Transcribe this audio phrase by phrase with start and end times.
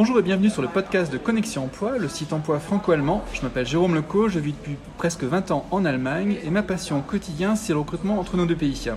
[0.00, 3.24] Bonjour et bienvenue sur le podcast de Connexion Emploi, le site emploi franco-allemand.
[3.34, 6.98] Je m'appelle Jérôme Leco, je vis depuis presque 20 ans en Allemagne et ma passion
[6.98, 8.88] au quotidien c'est le recrutement entre nos deux pays.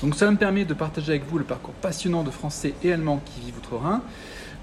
[0.00, 3.20] Donc cela me permet de partager avec vous le parcours passionnant de Français et Allemands
[3.24, 4.02] qui vivent outre-Rhin.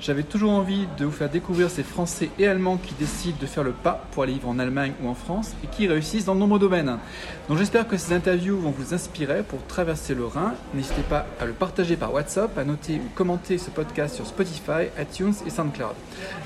[0.01, 3.63] J'avais toujours envie de vous faire découvrir ces Français et Allemands qui décident de faire
[3.63, 6.39] le pas pour aller vivre en Allemagne ou en France et qui réussissent dans de
[6.39, 6.97] nombreux domaines.
[7.47, 10.55] Donc j'espère que ces interviews vont vous inspirer pour traverser le Rhin.
[10.73, 14.89] N'hésitez pas à le partager par WhatsApp, à noter ou commenter ce podcast sur Spotify,
[14.99, 15.93] iTunes et SoundCloud.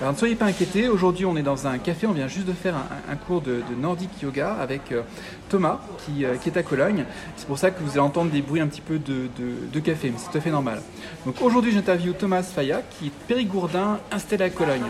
[0.01, 2.53] Alors ne soyez pas inquiétés, aujourd'hui on est dans un café, on vient juste de
[2.53, 2.75] faire
[3.09, 5.03] un, cours de, Nordic Yoga avec euh,
[5.47, 5.79] Thomas
[6.09, 7.05] euh, qui, est à Cologne.
[7.37, 10.17] C'est pour ça que vous allez entendre des bruits un petit peu de, café, mais
[10.17, 10.81] c'est tout à fait normal.
[11.25, 13.11] Donc aujourd'hui j'interviewe Thomas Faya qui est
[13.45, 14.85] Gourdin, installé à Cologne.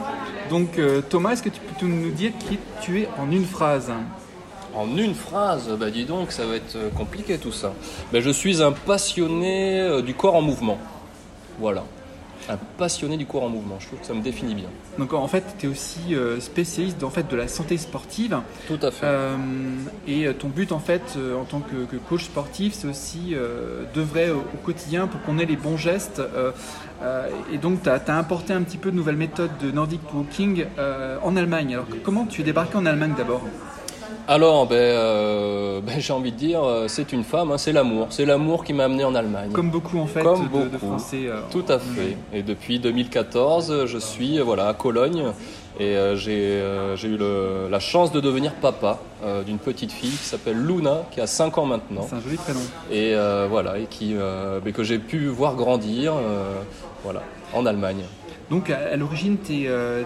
[0.50, 3.91] Donc euh, Thomas, est-ce que tu peux nous dire qui tu es en une phrase
[4.76, 7.73] en une phrase, bah dis donc, ça va être euh, compliqué tout ça.
[8.11, 10.78] Bah, je suis un passionné euh, du corps en mouvement.
[11.59, 11.86] Voilà
[12.50, 13.78] un passionné du corps en mouvement.
[13.80, 14.69] Je trouve que ça me définit bien.
[14.97, 18.38] Donc en fait, tu es aussi euh, spécialiste en fait, de la santé sportive.
[18.67, 19.05] Tout à fait.
[19.05, 19.36] Euh,
[20.08, 23.36] et euh, ton but en fait, en tant que, coach sportif, c'est aussi
[23.94, 26.22] d'œuvrer au, au, quotidien pour qu'on ait les bons gestes.
[27.52, 30.66] et donc, tu as, as, importé un petit peu de nouvelles méthodes de Nordic Walking
[31.23, 31.73] en Allemagne.
[31.73, 33.42] Alors comment tu es débarqué en Allemagne d'abord?
[34.28, 38.08] Alors, ben, euh, ben, j'ai envie de dire, euh, c'est une femme, hein, c'est l'amour.
[38.09, 39.52] C'est l'amour qui m'a amené en Allemagne.
[39.52, 40.88] Comme beaucoup en fait Comme de, beaucoup.
[40.88, 41.26] Français.
[41.28, 42.17] Euh, Tout à fait.
[42.34, 45.26] Et depuis 2014, je suis voilà, à Cologne
[45.80, 46.62] et j'ai
[47.04, 47.17] eu
[47.70, 49.00] la chance de devenir papa
[49.45, 52.06] d'une petite fille qui s'appelle Luna, qui a 5 ans maintenant.
[52.10, 52.62] C'est un joli prénom.
[52.92, 53.14] Et
[53.50, 54.16] voilà, et qui,
[54.73, 56.14] que j'ai pu voir grandir
[57.04, 57.22] voilà,
[57.54, 58.04] en Allemagne.
[58.50, 60.04] Donc à, l'origine, tu es, euh,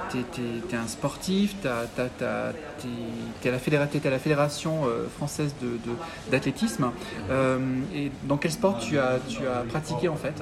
[0.73, 5.53] un sportif, tu es, à la fédération euh, française
[6.31, 6.91] d'athlétisme.
[7.29, 7.57] Euh,
[7.93, 9.19] et dans quel sport tu as,
[9.67, 10.41] pratiqué en fait?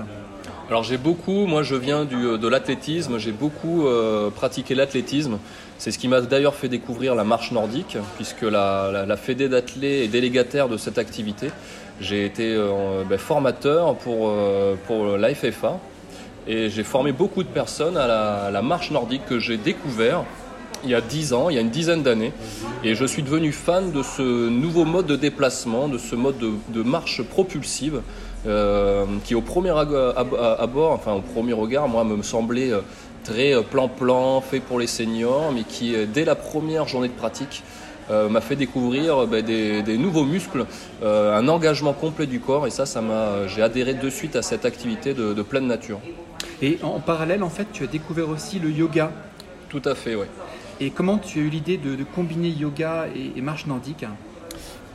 [0.70, 3.86] Alors j'ai beaucoup, moi je viens de l'athlétisme, j'ai beaucoup
[4.36, 5.40] pratiqué l'athlétisme.
[5.80, 10.06] C'est ce qui m'a d'ailleurs fait découvrir la marche nordique, puisque la, la, fédé d'athlètes
[10.06, 11.52] est délégataire de cette activité.
[12.00, 12.56] J'ai été
[13.10, 14.34] ben, formateur pour,
[14.86, 15.18] pour
[16.48, 20.24] et j'ai formé beaucoup de personnes à la, marche nordique que j'ai découvert
[20.84, 22.32] il y a dix ans, il y a une dizaine d'années.
[22.84, 26.84] Et je suis devenu fan de ce nouveau mode de déplacement, de ce mode de,
[26.84, 28.02] marche propulsive,
[28.46, 32.82] euh, qui au premier abord, enfin au premier regard, moi, me semblait euh,
[33.24, 37.64] très euh, plan-plan, fait pour les seniors, mais qui, dès la première journée de pratique,
[38.10, 40.66] m'a fait découvrir ben, des, nouveaux muscles,
[41.04, 43.02] un engagement complet du corps, et ça, ça
[43.48, 46.00] j'ai adhéré de suite à cette activité de pleine nature.
[46.62, 49.12] Et en parallèle, en fait, tu as découvert aussi le yoga.
[49.70, 50.26] Tout à fait, oui.
[50.80, 54.06] Et comment tu as eu l'idée de, combiner yoga et, marche nordique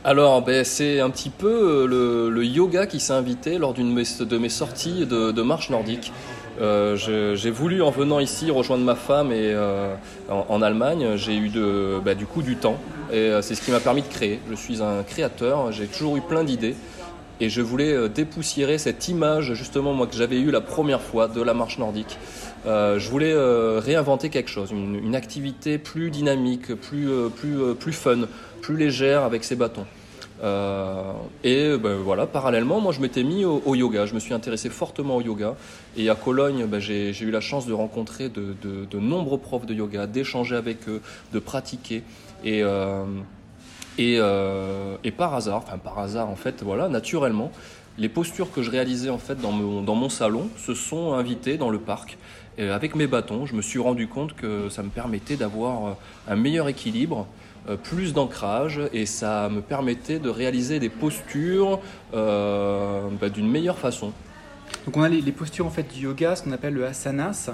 [0.05, 4.37] alors, ben, c'est un petit peu euh, le, yoga qui s'est invité lors d'une de
[4.37, 6.11] mes sorties de, marche nordique.
[6.59, 9.95] Euh, j'ai voulu, en venant ici, rejoindre ma femme et, euh,
[10.27, 11.15] en, Allemagne.
[11.15, 12.75] J'ai eu de, ben, du coup du temps
[13.13, 14.41] et c'est ce qui m'a permis de créer.
[14.49, 16.75] Je suis un créateur, j'ai toujours eu plein d'idées
[17.39, 21.27] et je voulais euh, dépoussiérer cette image justement moi que j'avais eue la première fois
[21.27, 22.17] de la marche nordique.
[22.65, 28.21] Euh, je voulais euh, réinventer quelque chose, une, activité plus dynamique, plus, plus, plus fun,
[28.61, 29.85] plus légère avec ses bâtons.
[31.43, 35.17] et ben, voilà, parallèlement, moi je m'étais mis au, yoga, je me suis intéressé fortement
[35.17, 35.55] au yoga.
[35.97, 39.65] Et à Cologne, ben, j'ai eu la chance de rencontrer de, de, de nombreux profs
[39.65, 41.01] de yoga, d'échanger avec eux,
[41.31, 42.03] de pratiquer.
[42.43, 42.63] Et
[43.99, 47.51] euh, et, par hasard, enfin par hasard en fait, voilà, naturellement,
[47.97, 51.79] les postures que je réalisais en fait dans mon, salon se sont invitées dans le
[51.79, 52.17] parc.
[52.57, 55.91] Avec mes bâtons, je me suis rendu compte que ça me permettait d'avoir euh,
[56.27, 57.25] un meilleur équilibre,
[57.67, 61.79] euh, plus d'ancrage, et ça me permettait de réaliser des postures
[62.11, 64.11] bah, d'une meilleure façon.
[64.85, 67.49] Donc on a les, postures en fait du yoga, ce qu'on appelle le asanas.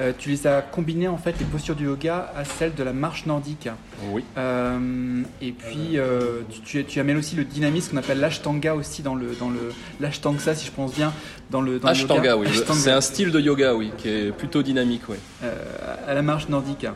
[0.00, 2.92] Euh, tu les as combinées en fait les postures du yoga à celles de la
[2.92, 3.68] marche nordique.
[4.12, 4.24] Oui.
[4.38, 9.14] Euh, et puis euh, tu, tu, amènes aussi le dynamisme qu'on appelle l'ashtanga aussi dans
[9.14, 11.12] le dans le l'ashtanga si je pense bien
[11.50, 12.46] dans le dans ashtanga, oui.
[12.74, 15.16] C'est un style de yoga oui qui est plutôt dynamique oui.
[16.06, 16.86] à la marche nordique.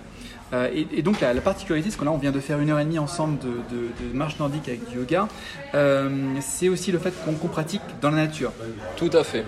[0.74, 2.98] Et, donc la, particularité, c'est que là on vient de faire une heure et demie
[2.98, 5.28] ensemble de, marche nordique avec du yoga,
[6.40, 8.52] c'est aussi le fait qu'on pratique dans la nature.
[8.96, 9.44] Tout à fait.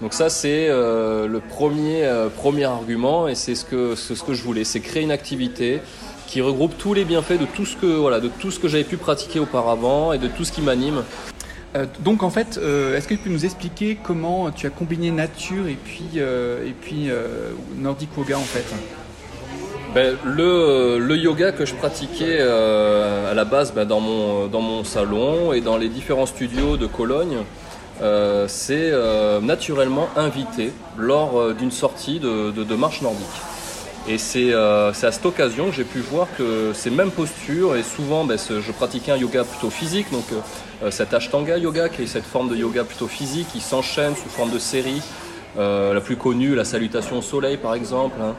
[0.00, 4.34] Donc ça c'est euh, le premier, euh, premier argument et c'est ce que, ce, que
[4.34, 5.80] je voulais, c'est créer une activité
[6.26, 8.84] qui regroupe tous les bienfaits de tout ce que, voilà, de tout ce que j'avais
[8.84, 11.02] pu pratiquer auparavant et de tout ce qui m'anime.
[11.76, 15.66] Euh, donc en fait, est-ce que tu peux nous expliquer comment tu as combiné nature
[15.66, 17.08] et puis, et puis
[17.78, 18.64] nordique yoga en fait?
[19.96, 25.78] Ben, le, yoga que je pratiquais à la base ben, dans, mon, salon et dans
[25.78, 27.38] les différents studios de Cologne,
[28.46, 28.92] c'est
[29.40, 33.26] naturellement invité lors d'une sortie de, marche nordique.
[34.06, 38.24] Et c'est à cette occasion que j'ai pu voir que ces mêmes postures, et souvent
[38.24, 40.26] ben, je pratiquais un yoga plutôt physique, donc
[40.90, 44.50] cet Ashtanga yoga qui est cette forme de yoga plutôt physique qui s'enchaîne sous forme
[44.50, 45.00] de série,
[45.56, 48.16] la plus connue, la salutation au soleil par exemple.
[48.20, 48.34] Hein.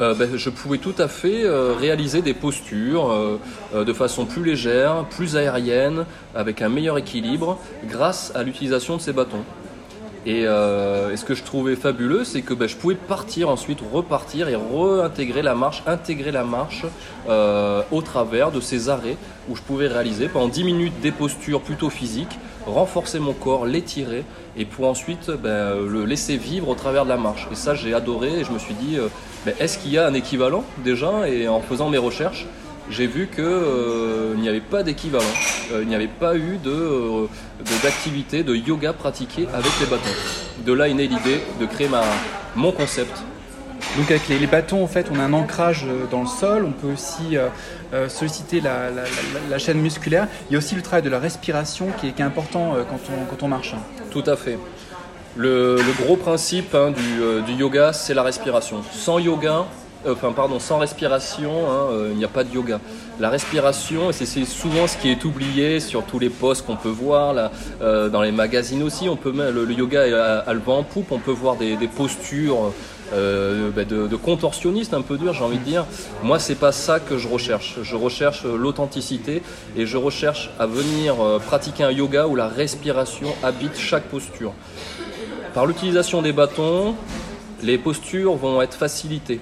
[0.00, 4.44] Euh, ben, je pouvais tout à fait euh, réaliser des postures euh, de façon plus
[4.44, 6.04] légère, plus aérienne,
[6.34, 7.58] avec un meilleur équilibre,
[7.88, 9.44] grâce à l'utilisation de ces bâtons.
[10.26, 14.56] Et, ce que je trouvais fabuleux, c'est que ben, je pouvais partir ensuite, repartir et
[14.56, 16.86] réintégrer la marche, intégrer la marche
[17.28, 19.18] au travers de ces arrêts
[19.50, 24.24] où je pouvais réaliser pendant 10 minutes des postures plutôt physiques, renforcer mon corps, l'étirer
[24.56, 27.46] et pour ensuite ben, le laisser vivre au travers de la marche.
[27.52, 28.96] Et ça, j'ai adoré et je me suis dit,
[29.60, 32.46] est-ce qu'il y a un équivalent déjà Et en faisant mes recherches,
[32.90, 35.24] j'ai vu qu'il euh, n'y avait pas d'équivalent.
[35.72, 37.26] Euh, il n'y avait pas eu euh,
[37.82, 40.02] d'activité de, yoga pratiquée avec les bâtons.
[40.64, 42.02] De là est née l'idée de créer ma,
[42.54, 43.16] mon concept.
[43.96, 46.64] Donc avec les, bâtons, en fait, on a un ancrage dans le sol.
[46.64, 47.36] On peut aussi
[48.08, 50.26] solliciter la, chaîne musculaire.
[50.48, 53.42] Il y a aussi le travail de la respiration qui est, important quand, on, quand
[53.44, 53.74] on marche.
[54.10, 54.58] Tout à fait.
[55.36, 58.82] Le, gros principe hein, euh, du, yoga, c'est la respiration.
[58.92, 59.64] Sans yoga,
[60.06, 62.78] euh, enfin pardon, sans respiration, hein, euh, il n'y a pas de yoga.
[63.18, 67.32] La respiration, c'est souvent ce qui est oublié sur tous les posts qu'on peut voir,
[67.32, 67.50] là,
[67.80, 69.08] dans les magazines aussi.
[69.08, 70.02] On peut le, yoga
[70.46, 72.72] a, le vent en poupe, on peut voir des, postures.
[73.12, 75.86] Bah, de, de contorsionnistes un peu dur, j'ai envie de dire.
[76.24, 77.76] Moi, c'est pas ça que je recherche.
[77.82, 79.42] Je recherche l'authenticité
[79.76, 81.14] et je recherche à venir
[81.46, 84.52] pratiquer un yoga où la respiration habite chaque posture.
[85.54, 86.96] Par l'utilisation des bâtons,
[87.62, 89.38] les postures vont être facilitées.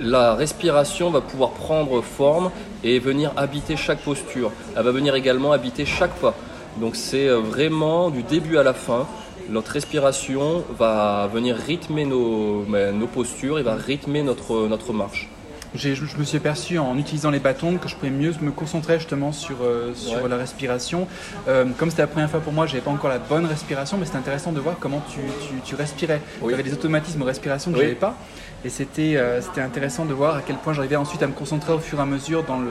[0.00, 2.50] La respiration va pouvoir prendre forme
[2.82, 4.50] et venir habiter chaque posture.
[4.76, 6.34] Elle va venir également habiter chaque pas.
[6.80, 9.06] Donc c'est euh, vraiment du début à la fin.
[9.48, 15.28] Notre respiration va venir rythmer nos, ben, postures et va rythmer notre marche
[15.74, 19.32] je me suis aperçu en utilisant les bâtons que je pouvais mieux me concentrer justement
[19.32, 21.06] sur, euh, sur la respiration.
[21.48, 23.96] Euh, comme c'était la première fois pour moi, je n'avais pas encore la bonne respiration,
[23.96, 25.20] mais c'était intéressant de voir comment tu,
[25.64, 26.20] tu, respirais.
[26.44, 28.16] Il y avait des automatismes de respiration que je n'avais pas.
[28.64, 31.80] Et c'était euh, intéressant de voir à quel point j'arrivais ensuite à me concentrer au
[31.80, 32.70] fur et à mesure dans, le,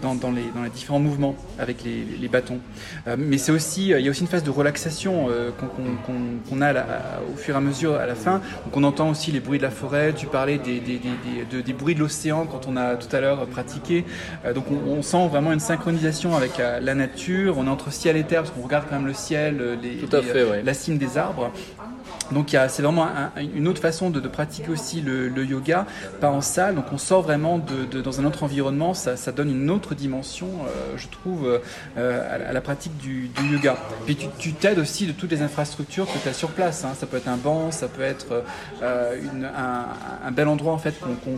[0.00, 2.60] dans, dans, les, dans les différents mouvements avec les, les bâtons.
[3.16, 5.28] mais c'est aussi, il y a aussi une phase de relaxation
[6.48, 8.40] qu'on a au fur et à mesure à la fin.
[8.64, 11.00] Donc on entend aussi les bruits de la forêt, tu parlais des, des,
[11.50, 14.04] des, des bruit de l'océan quand on a tout à l'heure pratiqué.
[14.44, 17.56] Euh, donc on, sent vraiment une synchronisation avec euh, la nature.
[17.56, 20.62] On est entre ciel et terre parce qu'on regarde quand même le ciel, euh, les,
[20.62, 21.50] la cime des arbres.
[22.32, 25.86] Donc c'est vraiment une autre façon de, pratiquer aussi le, yoga,
[26.20, 26.74] pas en salle.
[26.74, 31.06] Donc on sort vraiment dans un autre environnement, ça, donne une autre dimension, euh, je
[31.08, 31.60] trouve,
[31.96, 33.76] euh, à, la pratique du, yoga.
[34.04, 36.84] Puis tu t'aides aussi de toutes les infrastructures que tu as sur place.
[36.84, 36.92] Hein.
[36.98, 38.44] Ça peut être un banc, ça peut être
[38.82, 39.16] euh,
[40.24, 40.94] un, bel endroit en fait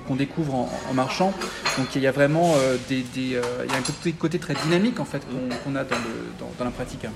[0.06, 1.32] qu'on découvre en, marchant.
[1.78, 2.54] Donc il y a vraiment
[2.88, 5.22] des, il y a un côté, très dynamique en fait
[5.64, 7.06] qu'on a dans la pratique.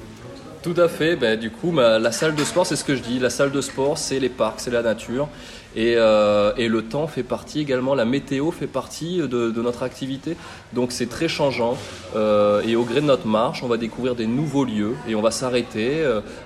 [0.65, 1.15] Tout à fait.
[1.15, 3.19] Ben, du coup, la salle de sport, c'est ce que je dis.
[3.19, 5.29] La salle de sport, c'est les parcs, c'est la nature.
[5.77, 10.39] Et, euh, le temps fait partie également, la météo fait partie de, notre activité.
[10.73, 11.77] Donc c'est très changeant.
[12.17, 15.21] Euh, et au gré de notre marche, on va découvrir des nouveaux lieux et on
[15.21, 16.03] va s'arrêter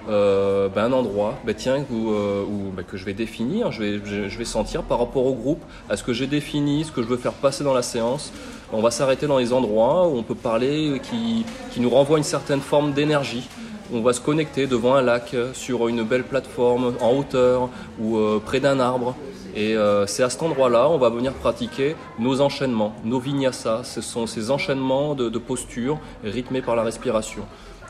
[0.08, 4.82] euh, ben, un endroit ben, tiens, que je vais définir, je vais, je, vais sentir
[4.82, 7.62] par rapport au groupe, à ce que j'ai défini, ce que je veux faire passer
[7.62, 8.32] dans la séance.
[8.72, 12.24] On va s'arrêter dans les endroits où on peut parler, qui, qui nous renvoie une
[12.24, 13.48] certaine forme d'énergie
[13.92, 17.68] on va se connecter devant un lac euh, sur une belle plateforme en hauteur
[18.00, 19.14] ou euh, près d'un arbre.
[19.54, 23.84] Et euh, c'est à cet endroit-là, on va venir pratiquer nos enchaînements, nos vinyasas.
[23.84, 27.42] Ce sont ces enchaînements de, postures rythmés par la respiration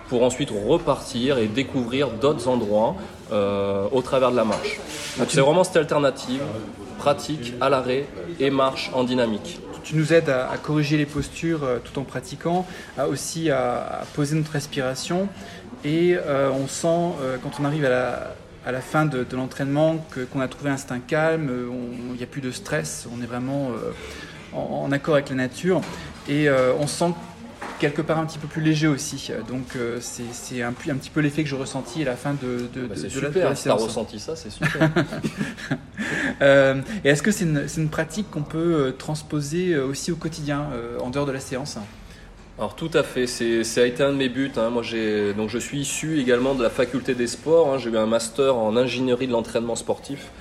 [0.09, 2.95] pour ensuite repartir et découvrir d'autres endroits
[3.31, 4.81] au travers de la marche.
[5.19, 6.41] Donc c'est vraiment cette alternative,
[6.97, 8.07] pratique à l'arrêt
[8.41, 12.67] et marche en dynamique tu nous aides à, corriger les postures tout en pratiquant,
[12.99, 15.29] aussi à, poser notre respiration
[15.85, 18.35] et euh, on sent, euh, quand on arrive à la,
[18.67, 21.51] à fin de, l'entraînement, qu'on a trouvé un instinct calme,
[22.11, 23.93] il n'y a plus de stress, on est vraiment euh,
[24.53, 25.81] en, accord avec la nature.
[26.29, 27.15] Et on sent
[27.79, 29.31] quelque part un petit peu plus léger aussi.
[29.49, 32.87] Donc c'est un, un, petit peu l'effet que je ressentis à la fin de, de,
[32.87, 34.91] bah de, super, la, Si tu as ressenti ça, c'est super.
[37.05, 40.67] et est-ce que c'est une, une, pratique qu'on peut transposer aussi au quotidien,
[41.01, 41.79] en dehors de la séance?
[42.59, 44.51] Alors tout à fait, c'est, ça a été un de mes buts.
[44.57, 44.71] Hein.
[44.71, 47.73] Moi, j'ai, donc je suis issu également de la faculté des sports.
[47.73, 47.79] Hein.
[47.79, 50.33] J'ai eu un master en ingénierie de l'entraînement sportif.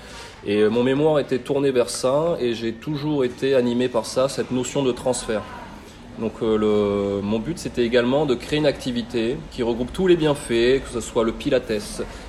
[0.44, 4.30] Et euh, mon mémoire était tourné vers ça et j'ai toujours été animé par ça,
[4.30, 5.44] cette notion de transfert.
[6.20, 10.82] Donc le, mon but c'était également de créer une activité qui regroupe tous les bienfaits,
[10.84, 11.72] que ce soit le pilates,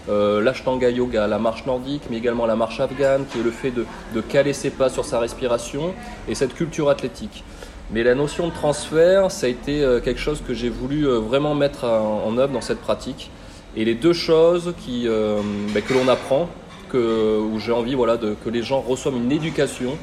[0.08, 4.20] l'ashtanga yoga, la marche nordique, mais également la marche afghane, qui est le fait de,
[4.20, 5.94] caler ses pas sur sa respiration,
[6.28, 7.44] et cette culture athlétique.
[7.90, 11.84] Mais la notion de transfert, ça a été quelque chose que j'ai voulu vraiment mettre
[11.84, 13.30] en œuvre dans cette pratique.
[13.76, 16.48] Et les deux choses ben, que l'on apprend,
[16.94, 19.96] où j'ai envie voilà, de, que les gens reçoivent une éducation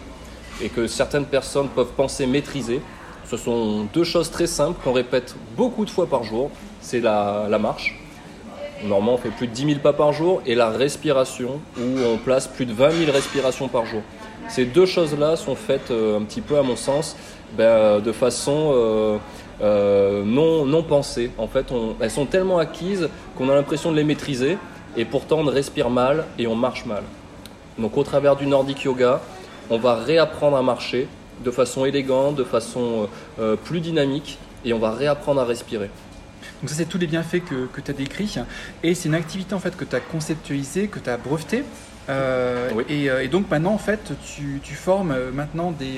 [0.62, 2.82] et que certaines personnes peuvent penser maîtriser.
[3.30, 6.52] Ce sont deux choses très simples qu'on répète beaucoup de fois par jour.
[6.82, 7.96] C'est la, marche.
[8.84, 10.42] Normalement, on fait plus de 10 000 pas par jour.
[10.46, 14.02] Et la respiration, où on place plus de 20 000 respirations par jour.
[14.48, 17.18] Ces deux choses-là sont faites euh, un petit peu, à mon sens,
[17.58, 19.18] ben, de façon euh,
[19.64, 21.32] euh, non, pensée.
[21.40, 21.66] En fait,
[22.00, 24.60] elles sont tellement acquises qu'on a l'impression de les maîtriser.
[24.98, 27.02] Et pourtant, on respire mal et on marche mal.
[27.80, 29.20] Donc, au travers du Nordic Yoga,
[29.72, 31.08] on va réapprendre à marcher
[31.44, 35.90] de façon élégante, de façon euh, plus dynamique, et on va réapprendre à respirer.
[36.62, 38.36] Donc ça, c'est tous les bienfaits que, que tu as décrits.
[38.82, 41.64] Et c'est une activité en fait que tu as conceptualisée, que tu as brevetée.
[42.10, 42.84] Euh, Oui.
[42.90, 45.96] et, euh, et donc maintenant, en fait, tu, tu formes euh, maintenant des,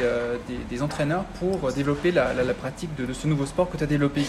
[0.47, 3.77] des, des entraîneurs pour développer la, la, la pratique de, de ce nouveau sport que
[3.77, 4.21] tu as développé.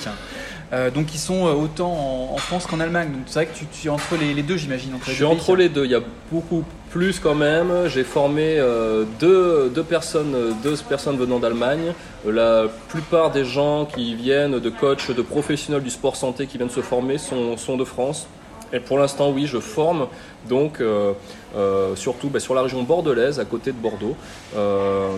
[0.72, 3.12] Euh, donc ils sont autant en, en France qu'en Allemagne.
[3.12, 4.92] Donc c'est vrai que tu, tu es entre les, les deux, j'imagine.
[5.06, 5.84] Je suis entre les deux.
[5.84, 7.86] Il y a beaucoup plus quand même.
[7.86, 11.92] J'ai formé euh, deux, deux personnes, deux personnes venant d'Allemagne.
[12.26, 16.70] La plupart des gens qui viennent de coachs, de professionnels du sport santé qui viennent
[16.70, 18.26] se former sont, sont de France.
[18.72, 20.08] Et pour l'instant, oui, je forme
[20.48, 21.12] donc euh,
[21.56, 24.14] euh, surtout bah, sur la région bordelaise, à côté de Bordeaux.
[24.56, 25.08] Euh,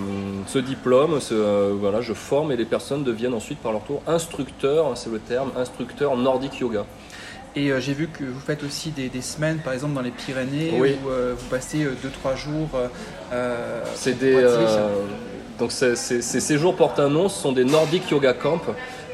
[0.47, 4.87] ce diplôme, ce, voilà, je forme et les personnes deviennent ensuite par leur tour instructeurs,
[4.87, 6.85] hein, c'est le terme, instructeurs nordique yoga.
[7.57, 10.73] Et j'ai vu que vous faites aussi des, des semaines, par exemple dans les Pyrénées,
[10.78, 10.95] Oui.
[11.04, 12.69] où vous passez 2-3 jours.
[13.97, 14.40] C'est des,
[15.59, 18.61] donc c'est- ces séjours portent un nom, ce sont des Nordic Yoga Camp,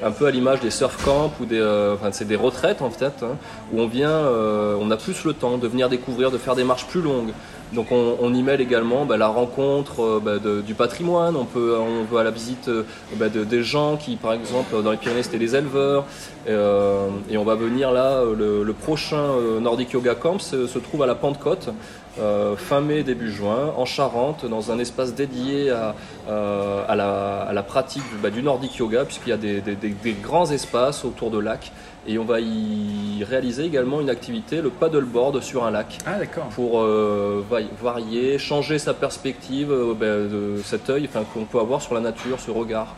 [0.02, 2.90] un peu à l'image des surf camps ou des, euh, enfin c'est des retraites en
[2.90, 3.36] fait, hein,
[3.72, 6.64] où on vient, euh, on a plus le temps de venir découvrir, de faire des
[6.64, 7.32] marches plus longues.
[7.73, 12.04] Donc on, y mêle également bah, la rencontre euh, bah, du patrimoine, on peut, on
[12.04, 12.85] va à la visite euh,
[13.16, 16.04] bah, de, des gens qui par exemple dans les Pyrénées c'était les éleveurs,
[16.49, 19.26] euh, et on va venir là, le, prochain
[19.61, 21.70] Nordic Yoga Camp se, trouve à la Pentecôte,
[22.56, 28.76] fin mai, début juin, en Charente, dans un espace dédié à, la, pratique du, Nordic
[28.76, 31.73] Yoga, puisqu'il y a des grands espaces autour de lacs.
[32.08, 36.44] Et on va y réaliser également une activité, le paddleboard sur un lac, Ah d'accord.
[36.54, 41.82] pour euh, va- varier, changer sa perspective, euh, ben, de cet œil qu'on peut avoir
[41.82, 42.94] sur la nature, ce regard.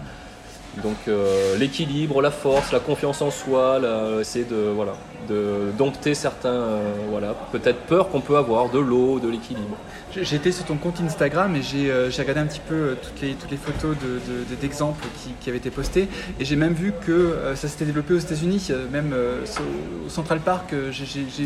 [0.82, 4.92] Donc euh, l'équilibre, la force, la confiance en soi, la- essayer de voilà,
[5.28, 6.80] de dompter certains euh,
[7.10, 9.76] voilà, peut-être peur qu'on peut avoir de l'eau, de l'équilibre.
[10.14, 13.50] J'étais sur ton compte Instagram et j'ai euh, regardé un petit peu toutes les, toutes
[13.50, 16.08] les photos de- de- de- d'exemples qui, qui avaient été postées.
[16.40, 20.74] Et j'ai même vu que ça s'était développé aux États-Unis, même au- Central Park.